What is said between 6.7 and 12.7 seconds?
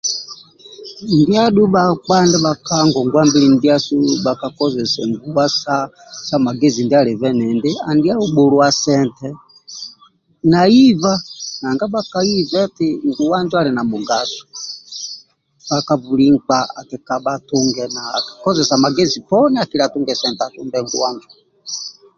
ndia alibe endindi andia hau bhulibwa sente na iba nanga bhakaiba